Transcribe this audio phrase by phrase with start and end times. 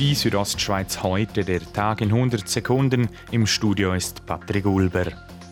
[0.00, 3.10] Die Südostschweiz heute, der Tag in 100 Sekunden.
[3.32, 5.04] Im Studio ist Patrick Ulber.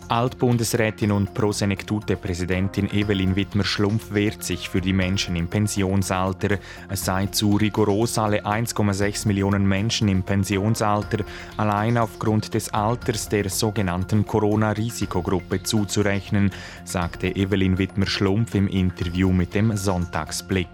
[0.08, 6.56] Altbundesrätin und Prosenektute-Präsidentin Evelyn Wittmer-Schlumpf wehrt sich für die Menschen im Pensionsalter.
[6.88, 11.26] Es sei zu rigoros, alle 1,6 Millionen Menschen im Pensionsalter
[11.58, 16.52] allein aufgrund des Alters der sogenannten Corona-Risikogruppe zuzurechnen,
[16.86, 20.68] sagte Evelyn Wittmer-Schlumpf im Interview mit dem Sonntagsblick.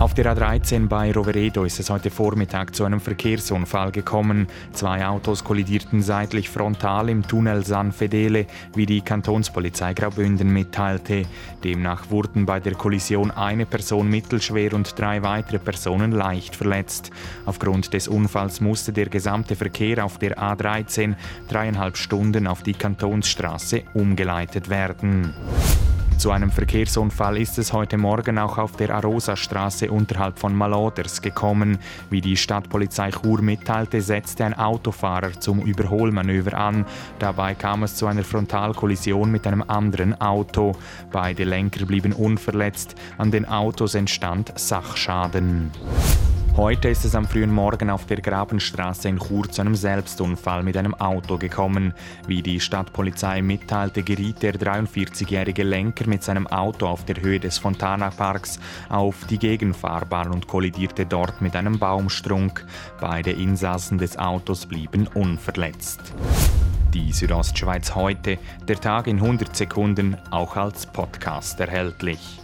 [0.00, 4.46] Auf der A13 bei Roveredo ist es heute Vormittag zu einem Verkehrsunfall gekommen.
[4.72, 11.26] Zwei Autos kollidierten seitlich frontal im Tunnel San Fedele, wie die Kantonspolizei Graubünden mitteilte.
[11.62, 17.10] Demnach wurden bei der Kollision eine Person mittelschwer und drei weitere Personen leicht verletzt.
[17.44, 21.14] Aufgrund des Unfalls musste der gesamte Verkehr auf der A13
[21.46, 25.34] dreieinhalb Stunden auf die Kantonsstraße umgeleitet werden.
[26.20, 31.78] Zu einem Verkehrsunfall ist es heute Morgen auch auf der Arosa-Straße unterhalb von Maloders gekommen.
[32.10, 36.84] Wie die Stadtpolizei Chur mitteilte, setzte ein Autofahrer zum Überholmanöver an.
[37.18, 40.76] Dabei kam es zu einer Frontalkollision mit einem anderen Auto.
[41.10, 42.96] Beide Lenker blieben unverletzt.
[43.16, 45.70] An den Autos entstand Sachschaden.
[46.60, 50.76] Heute ist es am frühen Morgen auf der Grabenstraße in Chur zu einem Selbstunfall mit
[50.76, 51.94] einem Auto gekommen.
[52.26, 57.56] Wie die Stadtpolizei mitteilte, geriet der 43-jährige Lenker mit seinem Auto auf der Höhe des
[57.56, 62.66] Fontana Parks auf die Gegenfahrbahn und kollidierte dort mit einem Baumstrunk.
[63.00, 66.12] Beide Insassen des Autos blieben unverletzt.
[66.92, 68.36] Die Südostschweiz heute,
[68.68, 72.38] der Tag in 100 Sekunden, auch als Podcast erhältlich.